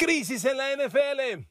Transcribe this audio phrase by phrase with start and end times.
[0.00, 1.44] Crisis en la NFL.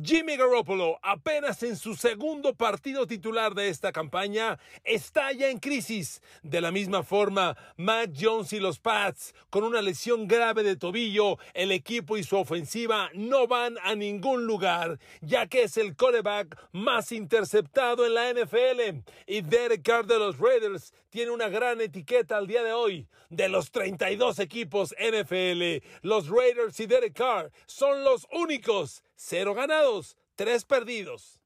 [0.00, 6.22] Jimmy Garoppolo, apenas en su segundo partido titular de esta campaña, está ya en crisis.
[6.42, 11.36] De la misma forma, Mac Jones y los Pats, con una lesión grave de tobillo,
[11.52, 16.56] el equipo y su ofensiva no van a ningún lugar, ya que es el coreback
[16.72, 19.04] más interceptado en la NFL.
[19.26, 23.06] Y Derek Carr de los Raiders tiene una gran etiqueta al día de hoy.
[23.28, 30.16] De los 32 equipos NFL, los Raiders y Derek Carr son los únicos cero ganados,
[30.34, 31.40] tres perdidos.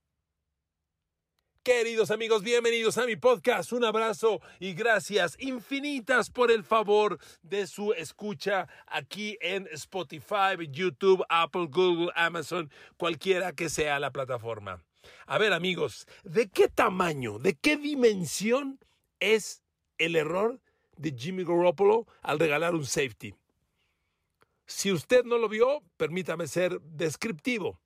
[1.63, 3.71] Queridos amigos, bienvenidos a mi podcast.
[3.73, 11.23] Un abrazo y gracias infinitas por el favor de su escucha aquí en Spotify, YouTube,
[11.29, 14.83] Apple, Google, Amazon, cualquiera que sea la plataforma.
[15.27, 18.81] A ver amigos, ¿de qué tamaño, de qué dimensión
[19.21, 19.63] es
[19.99, 20.61] el error
[20.97, 23.35] de Jimmy Garoppolo al regalar un safety?
[24.67, 27.81] Si usted no lo vio, permítame ser descriptivo.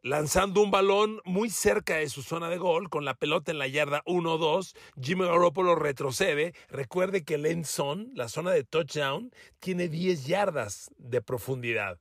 [0.00, 3.66] Lanzando un balón muy cerca de su zona de gol, con la pelota en la
[3.66, 6.54] yarda 1-2, Jimmy Garoppolo retrocede.
[6.68, 11.98] Recuerde que el end zone, la zona de touchdown, tiene 10 yardas de profundidad.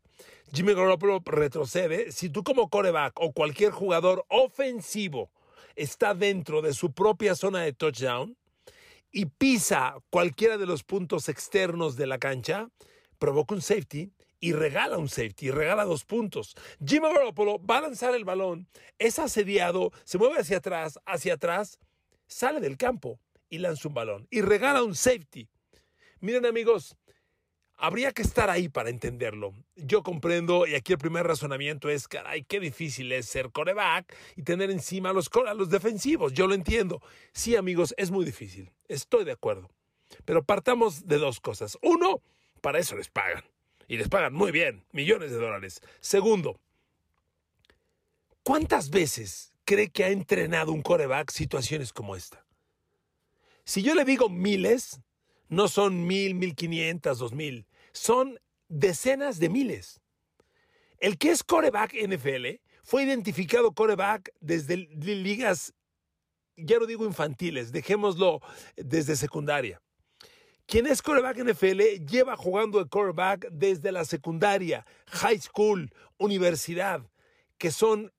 [0.54, 2.12] Jimmy Garoppolo retrocede.
[2.12, 5.32] Si tú como coreback o cualquier jugador ofensivo
[5.76, 8.38] está dentro de su propia zona de touchdown
[9.12, 12.70] y pisa cualquiera de los puntos externos de la cancha,
[13.18, 16.56] provoca un safety y regala un safety, regala dos puntos.
[16.86, 18.68] Jimmy Garoppolo va a lanzar el balón,
[19.00, 21.80] es asediado, se mueve hacia atrás, hacia atrás,
[22.28, 25.48] sale del campo y lanza un balón y regala un safety.
[26.20, 26.98] Miren amigos,
[27.78, 29.54] habría que estar ahí para entenderlo.
[29.76, 34.44] Yo comprendo, y aquí el primer razonamiento es, caray, qué difícil es ser coreback y
[34.44, 36.34] tener encima a los, a los defensivos.
[36.34, 37.02] Yo lo entiendo.
[37.34, 38.72] Sí, amigos, es muy difícil.
[38.88, 39.70] Estoy de acuerdo.
[40.24, 41.78] Pero partamos de dos cosas.
[41.82, 42.22] Uno,
[42.66, 43.44] para eso les pagan.
[43.88, 45.82] Y les pagan muy bien, millones de dólares.
[46.00, 46.60] Segundo,
[48.42, 52.44] ¿cuántas veces cree que ha entrenado un coreback situaciones como esta?
[53.66, 55.00] Si yo le digo miles,
[55.48, 60.02] no son mil, mil quinientas, dos mil, son decenas de miles.
[60.98, 62.48] El que es coreback NFL
[62.82, 65.72] fue identificado coreback desde ligas,
[66.58, 68.42] ya no digo infantiles, dejémoslo
[68.76, 69.80] desde secundaria.
[70.68, 77.02] Quien es quarterback NFL lleva jugando de quarterback desde la secundaria, high school, universidad,
[77.60, 78.12] que son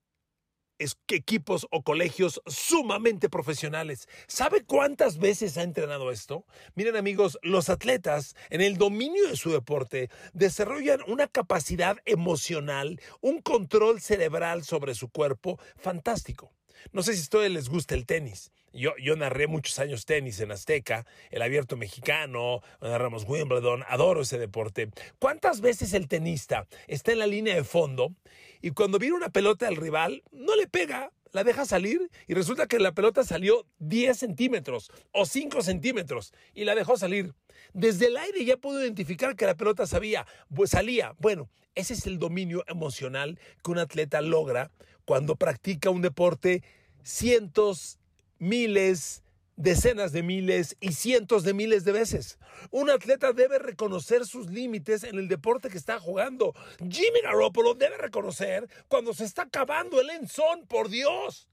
[1.09, 4.09] equipos o colegios sumamente profesionales.
[4.29, 6.45] ¿Sabe cuántas veces ha entrenado esto?
[6.77, 13.41] Miren amigos, los atletas en el dominio de su deporte desarrollan una capacidad emocional, un
[13.41, 16.53] control cerebral sobre su cuerpo fantástico.
[16.93, 18.53] No sé si a ustedes les gusta el tenis.
[18.77, 24.91] Yo, narré muchos años tenis en Azteca, el abierto mexicano, narramos Wimbledon, adoro ese deporte.
[25.19, 28.13] ¿Cuántas veces el tenista está en la línea de fondo
[28.61, 32.67] y cuando viene una pelota al rival, no le pega, la deja salir y resulta
[32.67, 37.33] que la pelota salió 10 centímetros o 5 centímetros y la dejó salir.
[37.73, 40.27] Desde el aire ya pudo identificar que la pelota sabía,
[40.67, 41.15] salía.
[41.19, 44.71] Bueno, ese es el dominio emocional que un atleta logra
[45.07, 46.63] cuando practica un deporte
[47.03, 47.99] cientos
[48.39, 49.23] miles,
[49.57, 52.39] decenas de miles y cientos de miles de veces.
[52.71, 56.55] Un atleta debe reconocer sus límites en el deporte que está jugando.
[56.79, 61.49] Jimmy Garoppolo debe reconocer cuando se está acabando el enzón, por Dios.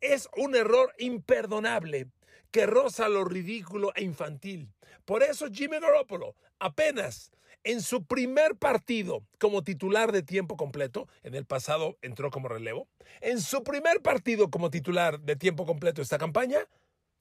[0.00, 2.08] Es un error imperdonable
[2.50, 4.72] que roza lo ridículo e infantil.
[5.04, 7.30] Por eso Jimmy Garoppolo apenas
[7.64, 12.88] en su primer partido como titular de tiempo completo, en el pasado entró como relevo,
[13.20, 16.60] en su primer partido como titular de tiempo completo esta campaña,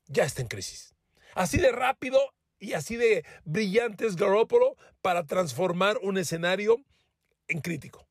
[0.08, 0.96] ya está en crisis.
[1.36, 2.20] Así de rápido
[2.58, 6.78] y así de brillante es Garoppolo para transformar un escenario
[7.48, 8.09] en crítico.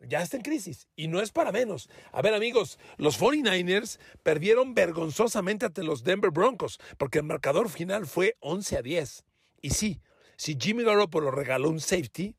[0.00, 1.90] Ya está en crisis y no es para menos.
[2.12, 8.06] A ver amigos, los 49ers perdieron vergonzosamente ante los Denver Broncos porque el marcador final
[8.06, 9.24] fue 11 a 10.
[9.60, 10.00] Y sí,
[10.36, 12.34] si Jimmy Garoppolo regaló un safety,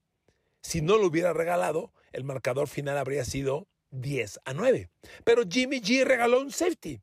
[0.63, 4.89] si no lo hubiera regalado, el marcador final habría sido 10 a 9.
[5.23, 7.01] Pero Jimmy G regaló un safety.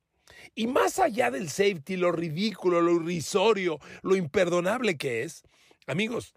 [0.55, 5.43] Y más allá del safety, lo ridículo, lo irrisorio, lo imperdonable que es,
[5.87, 6.35] amigos,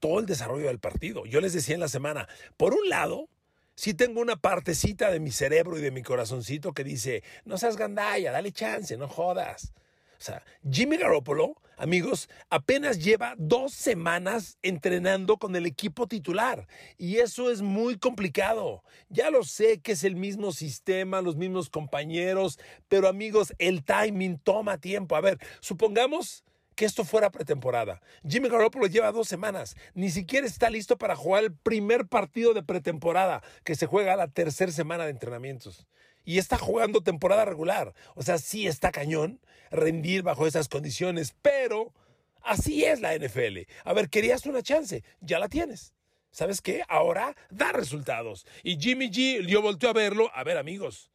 [0.00, 1.24] todo el desarrollo del partido.
[1.26, 3.28] Yo les decía en la semana, por un lado,
[3.76, 7.76] si tengo una partecita de mi cerebro y de mi corazoncito que dice, no seas
[7.76, 9.72] gandalla, dale chance, no jodas.
[10.20, 16.68] O sea, Jimmy Garoppolo, amigos, apenas lleva dos semanas entrenando con el equipo titular.
[16.98, 18.84] Y eso es muy complicado.
[19.08, 22.58] Ya lo sé que es el mismo sistema, los mismos compañeros,
[22.88, 25.16] pero amigos, el timing toma tiempo.
[25.16, 26.44] A ver, supongamos
[26.80, 28.00] que esto fuera pretemporada.
[28.26, 32.62] Jimmy Garoppolo lleva dos semanas, ni siquiera está listo para jugar el primer partido de
[32.62, 35.86] pretemporada que se juega la tercera semana de entrenamientos.
[36.24, 37.92] Y está jugando temporada regular.
[38.14, 41.92] O sea, sí está cañón rendir bajo esas condiciones, pero
[42.40, 43.58] así es la NFL.
[43.84, 45.92] A ver, querías una chance, ya la tienes.
[46.30, 46.82] ¿Sabes qué?
[46.88, 48.46] Ahora da resultados.
[48.62, 50.30] Y Jimmy G, yo volteo a verlo.
[50.32, 51.10] A ver, amigos,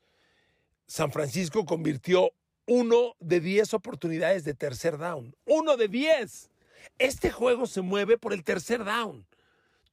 [0.86, 2.34] San Francisco convirtió
[2.66, 5.36] uno de diez oportunidades de tercer down.
[5.46, 6.50] Uno de diez.
[6.98, 9.26] Este juego se mueve por el tercer down.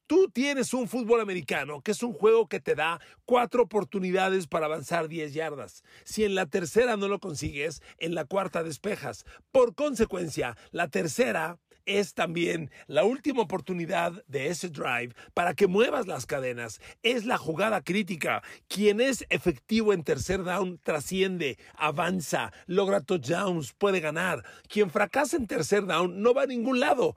[0.05, 4.65] Tú tienes un fútbol americano, que es un juego que te da cuatro oportunidades para
[4.65, 5.81] avanzar 10 yardas.
[6.03, 9.25] Si en la tercera no lo consigues, en la cuarta despejas.
[9.51, 16.07] Por consecuencia, la tercera es también la última oportunidad de ese drive para que muevas
[16.07, 16.79] las cadenas.
[17.01, 18.43] Es la jugada crítica.
[18.67, 24.43] Quien es efectivo en tercer down trasciende, avanza, logra touchdowns, puede ganar.
[24.67, 27.15] Quien fracasa en tercer down no va a ningún lado.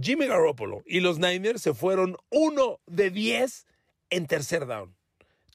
[0.00, 3.66] Jimmy Garoppolo y los Niners se fueron uno de diez
[4.10, 4.94] en tercer down.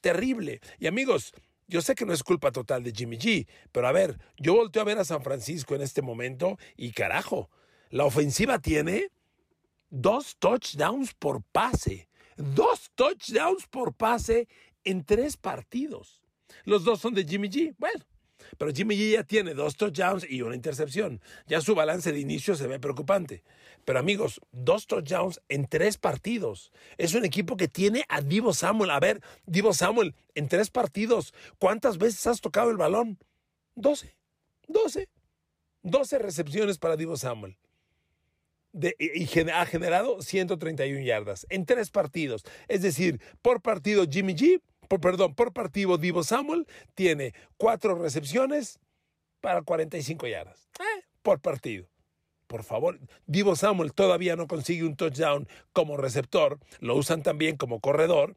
[0.00, 0.60] Terrible.
[0.78, 1.32] Y amigos,
[1.68, 4.82] yo sé que no es culpa total de Jimmy G, pero a ver, yo volteo
[4.82, 7.50] a ver a San Francisco en este momento y carajo,
[7.92, 9.10] la ofensiva tiene
[9.90, 12.08] dos touchdowns por pase.
[12.38, 14.48] Dos touchdowns por pase
[14.82, 16.22] en tres partidos.
[16.64, 17.74] Los dos son de Jimmy G.
[17.76, 18.02] Bueno,
[18.56, 21.20] pero Jimmy G ya tiene dos touchdowns y una intercepción.
[21.46, 23.44] Ya su balance de inicio se ve preocupante.
[23.84, 26.72] Pero amigos, dos touchdowns en tres partidos.
[26.96, 28.88] Es un equipo que tiene a Divo Samuel.
[28.88, 33.18] A ver, Divo Samuel, en tres partidos, ¿cuántas veces has tocado el balón?
[33.74, 34.16] Doce.
[34.66, 35.10] Doce.
[35.82, 37.58] Doce recepciones para Divo Samuel
[38.72, 42.44] y ha generado 131 yardas en tres partidos.
[42.68, 48.78] Es decir, por partido Jimmy G, por, perdón, por partido Divo Samuel tiene cuatro recepciones
[49.40, 50.68] para 45 yardas.
[50.78, 51.86] Eh, por partido.
[52.46, 57.80] Por favor, Divo Samuel todavía no consigue un touchdown como receptor, lo usan también como
[57.80, 58.36] corredor.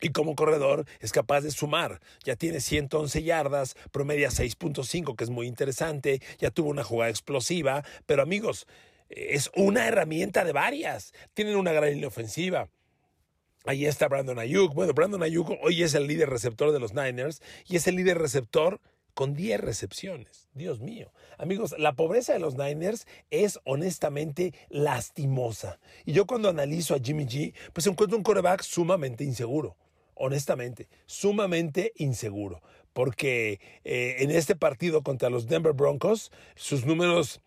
[0.00, 2.00] Y como corredor es capaz de sumar.
[2.24, 6.20] Ya tiene 111 yardas, promedia 6.5, que es muy interesante.
[6.38, 7.84] Ya tuvo una jugada explosiva.
[8.04, 8.66] Pero amigos,
[9.14, 11.12] es una herramienta de varias.
[11.34, 12.68] Tienen una gran línea ofensiva.
[13.64, 14.74] Ahí está Brandon Ayuk.
[14.74, 18.18] Bueno, Brandon Ayuk hoy es el líder receptor de los Niners y es el líder
[18.18, 18.80] receptor
[19.14, 20.48] con 10 recepciones.
[20.52, 21.12] Dios mío.
[21.38, 25.78] Amigos, la pobreza de los Niners es honestamente lastimosa.
[26.04, 29.76] Y yo cuando analizo a Jimmy G, pues encuentro un coreback sumamente inseguro.
[30.14, 32.60] Honestamente, sumamente inseguro.
[32.92, 37.40] Porque eh, en este partido contra los Denver Broncos, sus números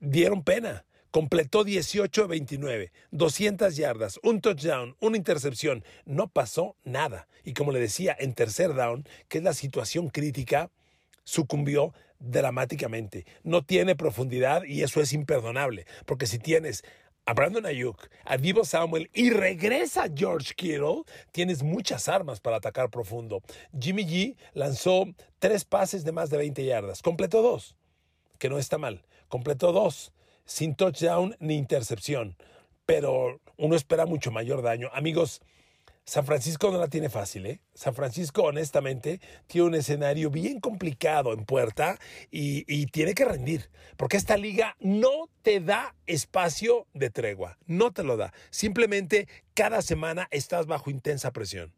[0.00, 0.84] dieron pena.
[1.10, 5.82] Completó 18-29, 200 yardas, un touchdown, una intercepción.
[6.04, 7.28] No pasó nada.
[7.44, 10.70] Y como le decía, en tercer down, que es la situación crítica,
[11.24, 13.24] sucumbió dramáticamente.
[13.42, 15.86] No tiene profundidad y eso es imperdonable.
[16.04, 16.84] Porque si tienes
[17.24, 22.90] a Brandon Ayuk, a Divo Samuel y regresa George Kittle, tienes muchas armas para atacar
[22.90, 23.42] profundo.
[23.78, 25.06] Jimmy G lanzó
[25.38, 27.76] tres pases de más de 20 yardas, completó dos,
[28.38, 30.12] que no está mal completó dos,
[30.44, 32.36] sin touchdown ni intercepción,
[32.86, 34.88] pero uno espera mucho mayor daño.
[34.92, 35.42] Amigos,
[36.08, 37.60] San Francisco no la tiene fácil, ¿eh?
[37.74, 41.98] San Francisco, honestamente, tiene un escenario bien complicado en puerta
[42.30, 47.92] y, y, tiene que rendir, porque esta liga no te da espacio de tregua, no
[47.92, 48.32] te lo da.
[48.48, 51.74] Simplemente cada semana estás bajo intensa presión.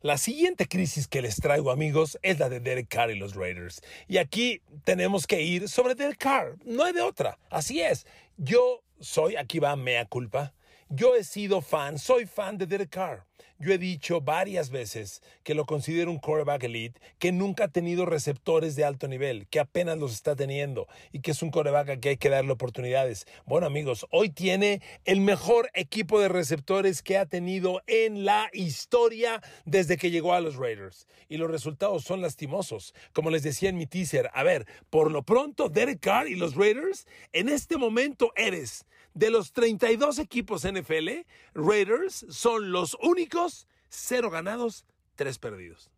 [0.00, 3.82] La siguiente crisis que les traigo, amigos, es la de Derek Carr y los Raiders.
[4.06, 6.56] Y aquí tenemos que ir sobre Derek Carr.
[6.64, 7.36] No hay de otra.
[7.50, 8.06] Así es.
[8.36, 10.54] Yo soy, aquí va mea culpa.
[10.88, 13.27] Yo he sido fan, soy fan de Derek Carr.
[13.60, 18.06] Yo he dicho varias veces que lo considero un quarterback elite, que nunca ha tenido
[18.06, 21.98] receptores de alto nivel, que apenas los está teniendo y que es un quarterback al
[21.98, 23.26] que hay que darle oportunidades.
[23.46, 29.42] Bueno, amigos, hoy tiene el mejor equipo de receptores que ha tenido en la historia
[29.64, 31.08] desde que llegó a los Raiders.
[31.28, 32.94] Y los resultados son lastimosos.
[33.12, 36.54] Como les decía en mi teaser, a ver, por lo pronto, Derek Carr y los
[36.54, 38.84] Raiders, en este momento eres
[39.18, 41.08] de los 32 equipos NFL,
[41.52, 45.90] Raiders son los únicos cero ganados, tres perdidos.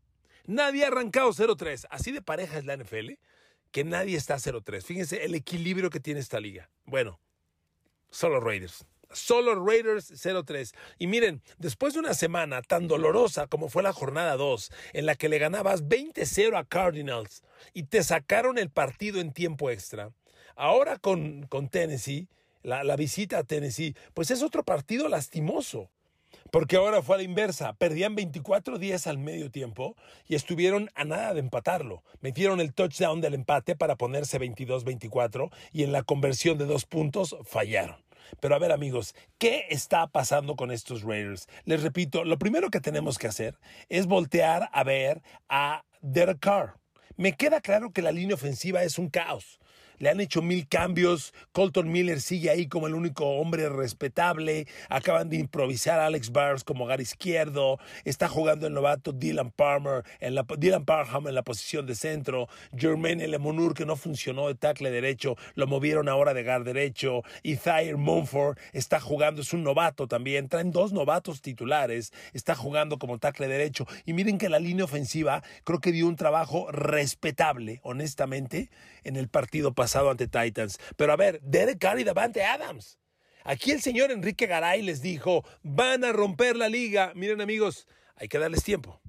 [0.47, 1.87] Nadie ha arrancado 0-3.
[1.91, 3.11] Así de pareja es la NFL
[3.73, 4.83] que nadie está 0-3.
[4.83, 6.71] Fíjense el equilibrio que tiene esta liga.
[6.87, 7.21] Bueno,
[8.09, 8.87] solo Raiders.
[9.13, 10.73] Solo Raiders 0-3.
[10.99, 15.15] Y miren, después de una semana tan dolorosa como fue la jornada 2, en la
[15.15, 17.43] que le ganabas 20-0 a Cardinals
[17.75, 20.11] y te sacaron el partido en tiempo extra,
[20.57, 22.27] ahora con, con Tennessee
[22.63, 25.91] la, visita a Tennessee, pues es otro partido lastimoso.
[26.53, 27.75] Porque ahora fue a la inversa.
[27.75, 32.03] Perdían 24-10 al medio tiempo y estuvieron a nada de empatarlo.
[32.21, 37.37] Metieron el touchdown del empate para ponerse 22-24 y en la conversión de dos puntos
[37.45, 37.97] fallaron.
[38.41, 41.49] Pero a ver amigos, ¿qué está pasando con estos Raiders?
[41.65, 46.75] Les repito, lo primero que tenemos que hacer es voltear a ver a Derek Carr.
[47.17, 49.60] Me queda claro que la línea ofensiva es un caos
[50.01, 55.29] le han hecho mil cambios, Colton Miller sigue ahí como el único hombre respetable, acaban
[55.29, 60.35] de improvisar a Alex Barnes como hogar izquierdo, está jugando el novato Dylan Palmer, en
[60.35, 64.91] la, Dylan Parham en la posición de centro, Jermaine Lemonur que no funcionó de tackle
[64.91, 70.09] derecho, lo movieron ahora de guard derecho, y Thayer Mumford está jugando, es un novato
[70.09, 74.87] también, traen dos novatos titulares, está jugando como tackle derecho, y miren que la línea
[74.87, 78.71] ofensiva creo que dio un trabajo respetable, honestamente,
[79.05, 80.79] en el partido pasado ante Titans.
[80.97, 82.99] Pero a ver, Derek Carr y Davante Adams.
[83.45, 87.13] Aquí el señor Enrique Garay les dijo, van a romper la liga.
[87.15, 89.01] Miren amigos, hay que darles tiempo.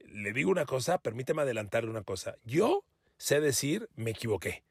[0.00, 2.36] Le digo una cosa, permíteme adelantarle una cosa.
[2.44, 2.84] Yo
[3.16, 4.64] sé decir, me equivoqué.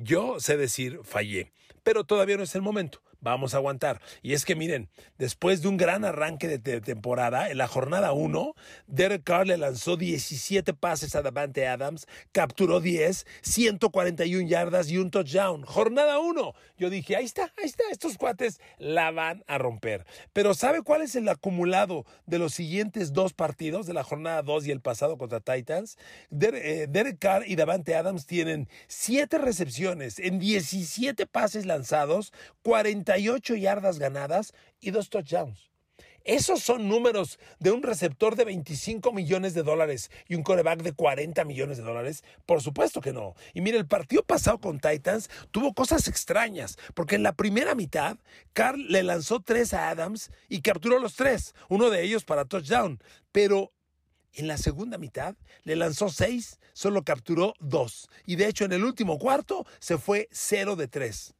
[0.00, 1.50] Yo sé decir, fallé.
[1.82, 4.00] Pero todavía no es el momento vamos a aguantar.
[4.22, 4.88] Y es que miren,
[5.18, 8.54] después de un gran arranque de, temporada, en la jornada 1,
[8.86, 15.10] Derek Carr le lanzó 17 pases a Davante Adams, capturó 10, 141 yardas y un
[15.10, 15.62] touchdown.
[15.62, 16.52] Jornada 1.
[16.76, 20.06] Yo dije, ahí está, ahí está, estos cuates la van a romper.
[20.32, 24.66] Pero ¿sabe cuál es el acumulado de los siguientes dos partidos, de la jornada 2
[24.66, 25.98] y el pasado contra Titans?
[26.30, 33.98] Eh, Derek Carr y Davante Adams tienen 7 recepciones en 17 pases lanzados, 40 yardas
[33.98, 35.68] ganadas y dos touchdowns.
[36.28, 40.92] ¿Esos son números de un receptor de 25 millones de dólares y un coreback de
[40.92, 42.22] 40 millones de dólares?
[42.44, 43.34] Por supuesto que no.
[43.54, 48.18] Y mire, el partido pasado con Titans tuvo cosas extrañas, porque en la primera mitad,
[48.52, 53.00] Carl le lanzó tres a Adams y capturó los tres, uno de ellos para touchdown.
[53.32, 53.72] Pero
[54.32, 58.08] en la segunda mitad le lanzó seis, solo capturó dos.
[58.26, 61.34] Y de hecho, en el último cuarto se fue cero de tres.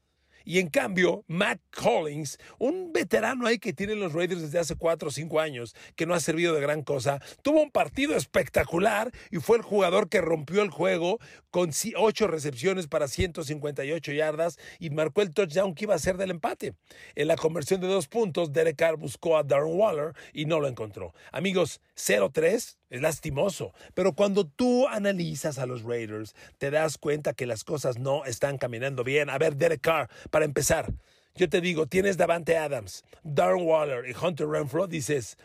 [0.49, 5.09] Y en cambio, Matt Collins, un veterano ahí que tienen los Raiders desde hace cuatro
[5.09, 9.40] o cinco años, que no ha servido de gran cosa, tuvo un partido espectacular y
[9.40, 11.19] fue el jugador que rompió el juego
[11.50, 16.31] con ocho recepciones para 158 yardas y marcó el touchdown que iba a ser del
[16.31, 16.73] empate.
[17.14, 20.69] En la conversión de dos puntos, Derek Carr buscó a Darren Waller y no lo
[20.69, 21.12] encontró.
[21.31, 27.47] Amigos, 0-3 es lastimoso, pero cuando tú analizas a los Raiders, te das cuenta que
[27.47, 29.30] las cosas no están caminando bien.
[29.30, 30.92] A ver, Derek Carr, para empezar,
[31.35, 35.37] yo te digo, tienes Davante Adams, Darren Waller y Hunter Renfro, dices,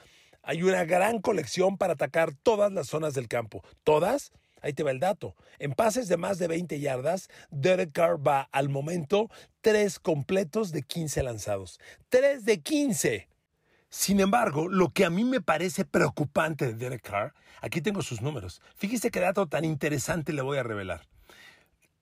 [0.42, 3.64] hay una gran colección para atacar todas las zonas del campo.
[3.84, 4.32] ¿Todas?
[4.62, 5.36] Ahí te va el dato.
[5.60, 9.30] En pases de más de 20 yardas, Derek Carr va al momento
[9.62, 11.80] tres completos de 15 lanzados.
[12.10, 13.28] ¡Tres de 15!
[13.94, 18.24] Sin embargo, lo que a mí me parece preocupante de Derek Carr, aquí tengo sus
[18.24, 18.60] números.
[18.76, 21.06] Fíjese qué dato tan interesante le voy a revelar.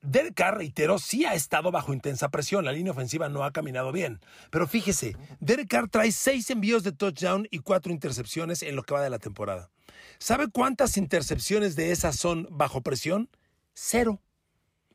[0.01, 2.63] Derek Carr, reiteró, sí ha estado bajo intensa presión.
[2.63, 4.21] La línea ofensiva no ha caminado bien.
[4.51, 8.93] Pero fíjese, Derek Carr trae seis envíos de touchdown y cuatro intercepciones en lo que
[8.93, 9.69] va de la temporada.
[10.17, 13.29] ¿Sabe cuántas intercepciones de esas son bajo presión?
[13.73, 14.21] Cero.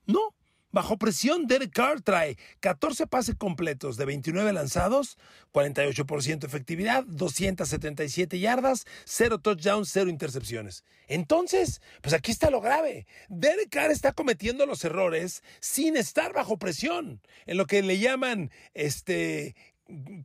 [0.07, 0.35] No,
[0.77, 5.17] Bajo presión, Derek Carr trae 14 pases completos de 29 lanzados,
[5.55, 10.85] 48% efectividad, 277 yardas, 0 touchdowns, 0 intercepciones.
[11.09, 13.07] Entonces, pues aquí está lo grave.
[13.31, 18.51] Derek Carr está cometiendo los errores sin estar bajo presión, en lo que le llaman
[18.75, 19.57] este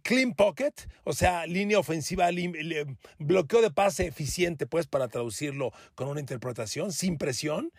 [0.04, 2.28] clean pocket, o sea, línea ofensiva,
[3.20, 7.72] bloqueo de pase eficiente, pues para traducirlo con una interpretación, sin presión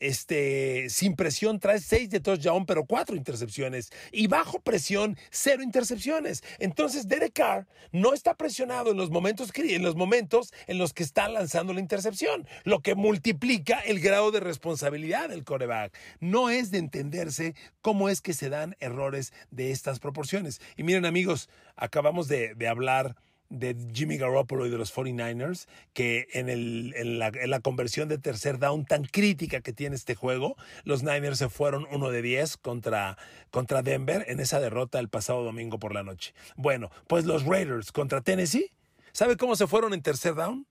[0.00, 3.90] este, sin presión trae seis de touchdown, pero cuatro intercepciones.
[4.12, 6.42] Y bajo presión, cero intercepciones.
[6.58, 11.02] Entonces, Derek Carr no está presionado en los momentos, en los momentos en los que
[11.02, 15.96] está lanzando la intercepción, lo que multiplica el grado de responsabilidad del coreback.
[16.20, 20.60] No es de entenderse cómo es que se dan errores de estas proporciones.
[20.76, 23.16] Y miren, amigos, acabamos de, de hablar
[23.50, 28.08] de Jimmy Garoppolo y de los 49ers, que en, el, en, la, en, la, conversión
[28.08, 32.22] de tercer down tan crítica que tiene este juego, los Niners se fueron uno de
[32.22, 33.16] 10 contra,
[33.50, 36.34] contra Denver en esa derrota el pasado domingo por la noche.
[36.56, 38.72] Bueno, pues los Raiders contra Tennessee,
[39.12, 40.66] ¿sabe cómo se fueron en tercer down?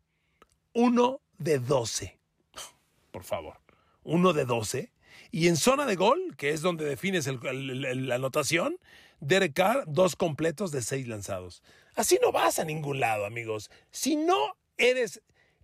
[0.74, 2.19] Uno de 12.
[3.12, 3.57] Por favor,
[4.03, 4.91] uno de 12.
[5.31, 8.77] Y en zona de gol, que es donde defines la anotación,
[9.19, 11.63] Derek Carr, dos completos de seis lanzados.
[11.98, 13.72] Así no vas a ningún lado, amigos.
[13.89, 15.20] Si no eres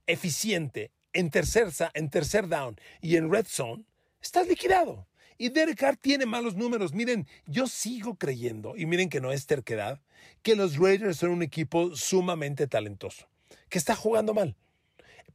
[0.08, 3.86] eficiente en tercer, en tercer down y en red zone,
[4.20, 5.06] estás liquidado.
[5.38, 6.92] Y Derek Carr tiene malos números.
[6.92, 10.02] Miren, yo sigo creyendo, y miren que no es terquedad,
[10.42, 13.28] que los Raiders son un equipo sumamente talentoso,
[13.70, 14.56] que está jugando mal.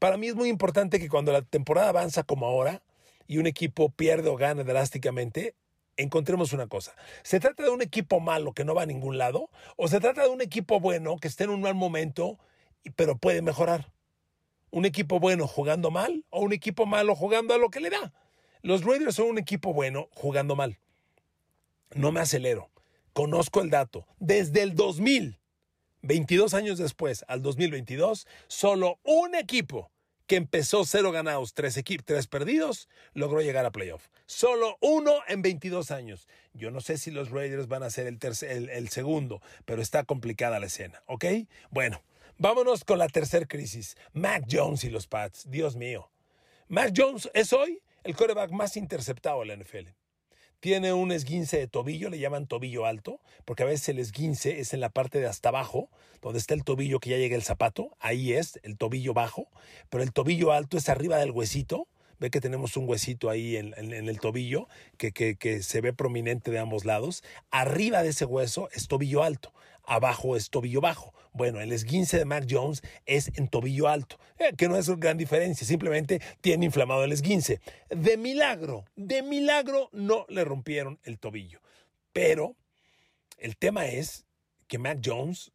[0.01, 2.83] Para mí es muy importante que cuando la temporada avanza como ahora
[3.29, 5.55] y un equipo pierde o gana drásticamente,
[5.99, 6.95] encontremos una cosa.
[7.23, 9.51] ¿Se trata de un equipo malo que no va a ningún lado?
[9.77, 12.39] ¿O se trata de un equipo bueno que esté en un mal momento,
[12.97, 13.93] pero puede mejorar?
[14.71, 18.13] ¿Un equipo bueno jugando mal o un equipo malo jugando a lo que le da?
[18.63, 20.79] Los Raiders son un equipo bueno jugando mal.
[21.95, 22.71] No me acelero.
[23.13, 24.07] Conozco el dato.
[24.19, 25.39] Desde el 2000,
[26.03, 29.91] 22 años después, al 2022, solo un equipo
[30.29, 34.09] que empezó cero ganados, tres, tres perdidos, logró llegar a playoff.
[34.27, 36.29] Solo uno en 22 años.
[36.53, 40.61] Yo no sé si los Raiders van a ser el, el, segundo, pero está complicada
[40.61, 41.25] la escena, ¿ok?
[41.71, 42.03] Bueno,
[42.37, 43.97] vámonos con la tercera crisis.
[44.13, 45.51] Mac Jones y los Pats.
[45.51, 46.11] Dios mío.
[46.69, 49.98] Mac Jones es hoy el quarterback más interceptado de la NFL.
[50.61, 54.75] Tiene un esguince de tobillo, le llaman tobillo alto, porque a veces el esguince es
[54.75, 55.89] en la parte de hasta abajo,
[56.21, 59.47] donde está el tobillo que ya llega el zapato, ahí es el tobillo bajo,
[59.89, 61.87] pero el tobillo alto es arriba del huesito,
[62.19, 66.59] ve que tenemos un huesito ahí en, el tobillo que, que, se ve prominente de
[66.59, 67.23] ambos lados.
[67.53, 69.53] Arriba de ese hueso es tobillo alto
[69.89, 71.13] abajo es tobillo bajo.
[71.39, 75.17] Bueno, el esguince de Mac Jones es en tobillo alto, eh, que no es gran
[75.17, 77.61] diferencia, simplemente tiene inflamado el esguince.
[77.91, 81.61] De milagro, de milagro no le rompieron el tobillo.
[82.13, 82.57] Pero
[83.37, 84.27] el tema es
[84.67, 85.53] que Mac Jones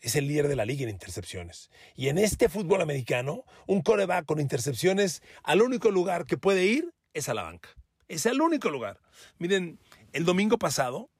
[0.00, 1.70] es el líder de la liga en intercepciones.
[1.94, 6.94] Y en este fútbol americano, un coreback con intercepciones, al único lugar que puede ir
[7.12, 7.68] es a la banca.
[8.08, 9.02] Es el único lugar.
[9.38, 9.78] Miren,
[10.14, 11.10] el domingo pasado,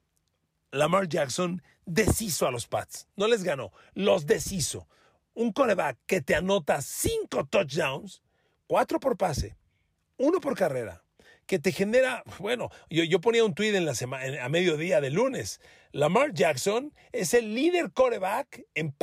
[0.71, 1.61] Lamar Jackson
[1.93, 3.07] deshizo a los Pats.
[3.15, 4.87] No les ganó, los deshizo.
[5.33, 8.21] Un coreback que te anota cinco touchdowns,
[8.67, 9.55] cuatro por pase,
[10.17, 11.03] uno por carrera,
[11.45, 15.09] que te genera, bueno, yo, yo ponía un tweet en la semana, a mediodía de
[15.09, 15.61] lunes.
[15.93, 18.95] Lamar Jackson es el líder coreback en,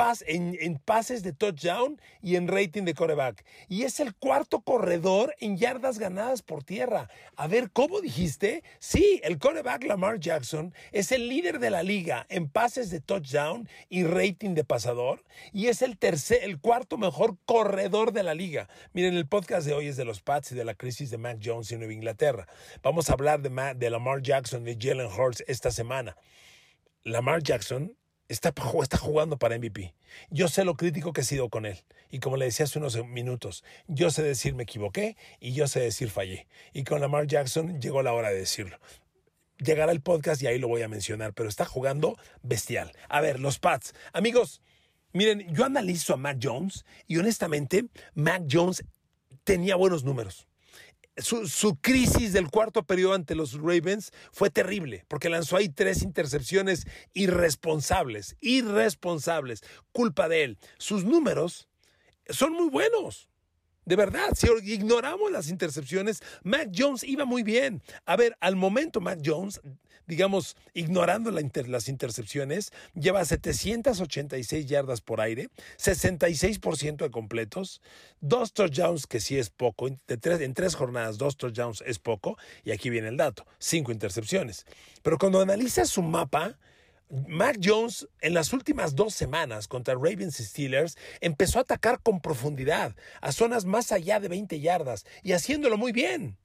[0.59, 3.45] en, pases de touchdown y en rating de coreback.
[3.67, 7.07] Y es el cuarto corredor en yardas ganadas por tierra.
[7.35, 8.63] A ver, ¿cómo dijiste?
[8.79, 13.69] Sí, el coreback Lamar Jackson es el líder de la liga en pases de touchdown
[13.87, 15.23] y rating de pasador.
[15.53, 18.67] Y es el tercer, el cuarto mejor corredor de la liga.
[18.93, 21.37] Miren, el podcast de hoy es de los Pats y de la crisis de Mac
[21.43, 22.47] Jones en Nueva Inglaterra.
[22.81, 26.17] Vamos a hablar de, de Lamar Jackson y Jalen Hurts esta semana.
[27.11, 27.95] Lamar Jackson
[28.27, 29.93] está, está jugando para MVP.
[30.29, 31.77] Yo sé lo crítico que he sido con él.
[32.09, 35.79] Y como le decía hace unos minutos, yo sé decir me equivoqué y yo sé
[35.79, 36.47] decir fallé.
[36.73, 38.77] Y con Lamar Jackson llegó la hora de decirlo.
[39.57, 42.91] Llegará el podcast y ahí lo voy a mencionar, pero está jugando bestial.
[43.09, 43.93] A ver, los Pats.
[44.13, 44.61] Amigos,
[45.11, 48.85] miren, yo analizo a Mac Jones y honestamente, Mac Jones
[49.43, 50.48] tenía buenos números
[51.21, 56.85] su, crisis del cuarto periodo ante los Ravens fue terrible, porque lanzó ahí tres intercepciones
[57.13, 60.57] irresponsables, irresponsables, culpa de él.
[60.77, 61.67] Sus números
[62.29, 63.29] son muy buenos.
[63.85, 67.81] De verdad, si ignoramos las intercepciones, Mac Jones iba muy bien.
[68.05, 69.61] A ver, al momento Mac Jones,
[70.09, 77.79] digamos, ignorando las intercepciones, lleva 786 yardas por aire, 66% de completos,
[78.19, 82.89] dos touchdowns, que sí es poco, en tres jornadas, dos touchdowns es poco, y aquí
[82.89, 84.65] viene el dato, cinco intercepciones.
[85.03, 86.57] Pero cuando analizas su mapa,
[87.27, 92.19] Mac Jones en las últimas dos semanas contra Ravens y Steelers empezó a atacar con
[92.19, 96.37] profundidad, a zonas más allá de 20 yardas y haciéndolo muy bien.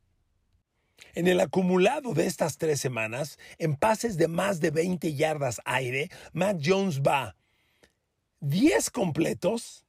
[1.14, 6.11] En el acumulado de estas tres semanas, en pases de más de 20 yardas aire,
[6.33, 7.37] Mac Jones va
[8.40, 9.85] 10 completos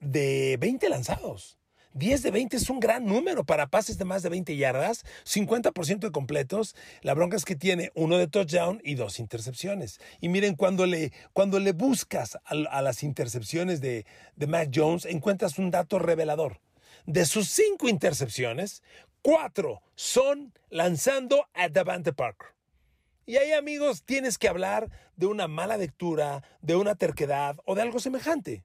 [0.00, 1.58] de 20 lanzados.
[1.96, 6.00] 10 de 20 es un gran número para pases de más de 20 yardas, 50%
[6.00, 6.76] de completos.
[7.00, 9.98] La bronca es que tiene uno de touchdown y dos intercepciones.
[10.20, 15.58] Y miren, cuando le, cuando le buscas a, las intercepciones de, de Mac Jones, encuentras
[15.58, 16.60] un dato revelador.
[17.06, 18.82] De sus cinco intercepciones,
[19.26, 22.50] cuatro son lanzando a Davante Parker.
[23.26, 27.82] Y ahí, amigos, tienes que hablar de una mala lectura, de una terquedad o de
[27.82, 28.64] algo semejante.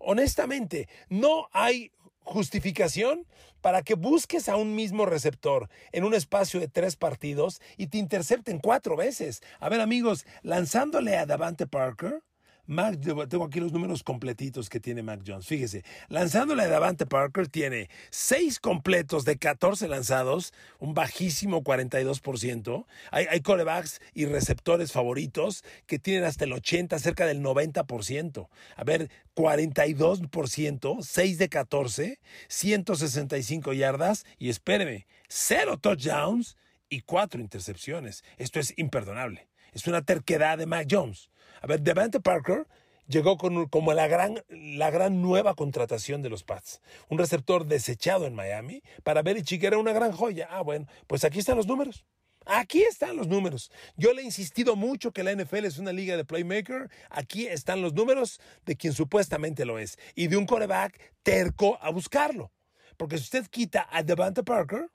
[0.00, 3.28] Honestamente, no hay justificación
[3.60, 7.98] para que busques a un mismo receptor en un espacio de tres partidos y te
[7.98, 9.40] intercepten cuatro veces.
[9.60, 12.24] A ver amigos, lanzándole a Davante Parker,
[12.68, 12.98] Mac,
[13.30, 15.46] tengo aquí los números completitos que tiene Mac Jones.
[15.46, 22.84] Fíjese, lanzándole a Davante Parker tiene 6 completos de 14 lanzados, un bajísimo 42%.
[23.10, 28.48] Hay, hay corebacks y receptores favoritos que tienen hasta el 80, cerca del 90%.
[28.76, 36.58] A ver, 42%, 6 de 14, 165 yardas y espéreme, cero touchdowns
[36.90, 38.24] y cuatro intercepciones.
[38.36, 39.47] Esto es imperdonable.
[39.72, 41.30] Es una terquedad de Mac Jones.
[41.60, 42.66] A ver, Devante Parker
[43.06, 46.80] llegó como la gran, la gran nueva contratación de los Pats.
[47.08, 50.48] Un receptor desechado en Miami para Belichick era una gran joya.
[50.50, 52.04] Ah, bueno, pues aquí están los números.
[52.50, 53.70] Aquí están los números.
[53.96, 56.88] Yo le he insistido mucho que la NFL es una liga de playmaker.
[57.10, 59.98] Aquí están los números de quien supuestamente lo es.
[60.14, 62.50] Y de un coreback terco a buscarlo.
[62.96, 64.88] Porque si usted quita a Devante Parker,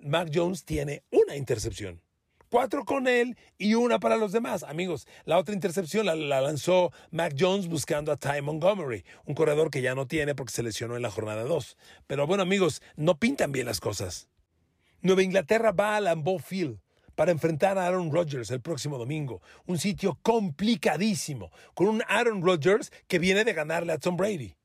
[0.00, 2.02] Mac Jones tiene una intercepción.
[2.50, 4.64] Cuatro con él y una para los demás.
[4.64, 9.82] Amigos, la otra intercepción la, lanzó Mac Jones buscando a Ty Montgomery, un corredor que
[9.82, 11.76] ya no tiene porque se lesionó en la jornada 2.
[12.08, 14.28] Pero bueno, amigos, no pintan bien las cosas.
[15.00, 16.80] Nueva Inglaterra va a Lambeau Field
[17.14, 19.42] para enfrentar a Aaron Rodgers el próximo domingo.
[19.66, 24.56] Un sitio complicadísimo, con un Aaron Rodgers que viene de ganarle a Tom Brady.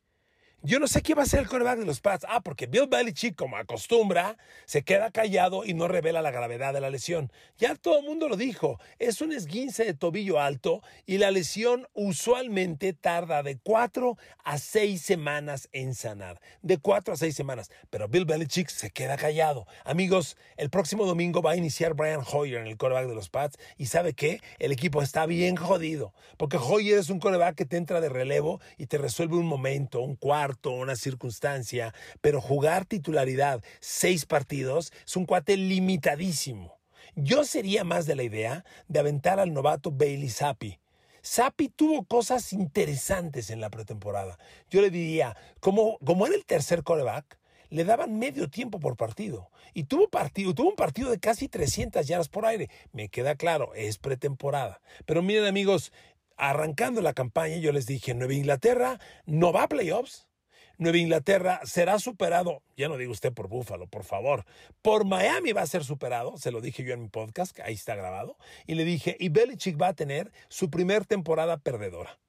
[0.67, 2.25] Yo no sé qué va a ser el coreback de los Pats.
[2.27, 6.81] Ah, porque Bill Belichick, como acostumbra, se queda callado y no revela la gravedad de
[6.81, 7.31] la lesión.
[7.59, 8.79] Ya todo el mundo lo dijo.
[8.97, 15.03] Es un esguince de tobillo alto y la lesión usualmente tarda de cuatro a seis
[15.03, 16.41] semanas en sanar.
[16.63, 17.69] De cuatro a seis semanas.
[17.91, 19.67] Pero Bill Belichick se queda callado.
[19.83, 23.59] Amigos, el próximo domingo va a iniciar Brian Hoyer en el coreback de los Pats.
[23.77, 24.41] Y ¿sabe qué?
[24.57, 26.15] El equipo está bien jodido.
[26.37, 30.01] Porque Hoyer es un coreback que te entra de relevo y te resuelve un momento,
[30.01, 36.79] un cuarto una circunstancia, pero jugar titularidad seis partidos es un cuate limitadísimo.
[37.15, 40.79] Yo sería más de la idea de aventar al novato Bailey Zappi.
[41.23, 44.37] Zappi tuvo cosas interesantes en la pretemporada.
[44.69, 47.39] Yo le diría, como, como era el tercer coreback,
[47.69, 49.49] le daban medio tiempo por partido.
[49.73, 52.69] Y tuvo, partido, tuvo un partido de casi 300 yardas por aire.
[52.91, 54.81] Me queda claro, es pretemporada.
[55.05, 55.91] Pero miren amigos,
[56.37, 60.27] arrancando la campaña yo les dije, Nueva Inglaterra no va a playoffs.
[60.77, 64.45] Nueva Inglaterra será superado, ya no digo usted por Búfalo, por favor,
[64.81, 67.95] por Miami va a ser superado, se lo dije yo en mi podcast, ahí está
[67.95, 72.19] grabado, y le dije, y Belichick va a tener su primer temporada perdedora.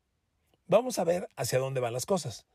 [0.67, 2.47] Vamos a ver hacia dónde van las cosas.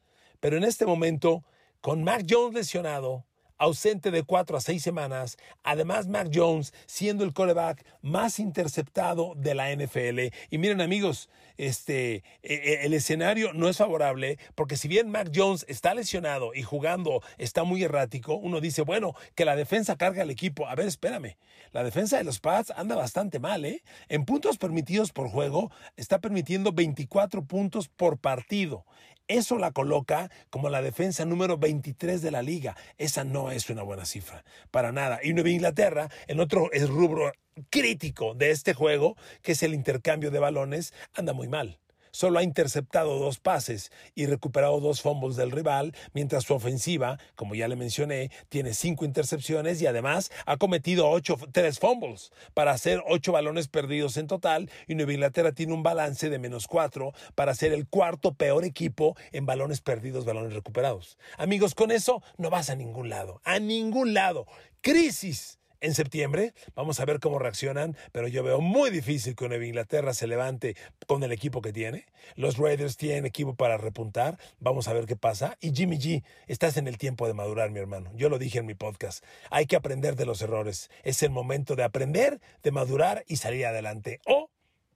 [0.42, 1.46] Pero en este momento,
[1.80, 3.26] con Mac Jones lesionado,
[3.62, 5.38] ausente de cuatro a seis semanas.
[5.64, 10.34] Además, Mac Jones siendo el coreback más interceptado de la NFL.
[10.50, 15.32] Y miren, amigos, este, e, e, el escenario no es favorable porque si bien Mac
[15.34, 20.24] Jones está lesionado y jugando está muy errático, uno dice, bueno, que la defensa carga
[20.24, 20.68] al equipo.
[20.68, 21.38] A ver, espérame.
[21.72, 23.84] La defensa de los Pats anda bastante mal, ¿eh?
[24.10, 28.86] En puntos permitidos por juego, está permitiendo 24 puntos por partido.
[29.32, 32.76] Eso la coloca como la defensa número 23 de la liga.
[32.98, 35.22] Esa no es una buena cifra, para nada.
[35.24, 37.32] Y Nueva Inglaterra, en otro rubro
[37.70, 41.80] crítico de este juego, que es el intercambio de balones, anda muy mal
[42.12, 47.56] solo ha interceptado dos pases y recuperado dos fumbles del rival, mientras su ofensiva, como
[47.56, 53.02] ya le mencioné, tiene cinco intercepciones y además ha cometido ocho, tres fumbles para hacer
[53.08, 57.56] ocho balones perdidos en total y Nueva Inglaterra tiene un balance de menos cuatro para
[57.56, 61.18] ser el cuarto peor equipo en balones perdidos, balones recuperados.
[61.38, 64.46] Amigos, con eso no vas a ningún lado, a ningún lado.
[64.82, 66.54] Crisis en septiembre.
[66.76, 70.76] Vamos a ver cómo reaccionan, pero yo veo muy difícil que Nueva Inglaterra se levante
[71.08, 72.06] con el equipo que tiene.
[72.36, 74.40] Los Raiders tienen equipo para repuntar.
[74.60, 75.58] Vamos a ver qué pasa.
[75.60, 78.12] Y Jimmy G, estás en el tiempo de madurar, mi hermano.
[78.16, 79.24] Yo lo dije en mi podcast.
[79.50, 80.90] Hay que aprender de los errores.
[81.04, 84.22] Es el momento de aprender, de madurar y salir adelante.
[84.26, 84.50] O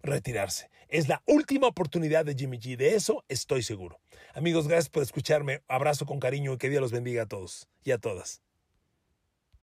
[0.06, 0.69] retirarse.
[0.88, 2.78] Es la última oportunidad de Jimmy G.
[2.78, 4.00] De eso estoy seguro.
[4.34, 5.62] Amigos, gracias por escucharme.
[5.67, 8.41] Abrazo con cariño y que Dios los bendiga a todos y a todas.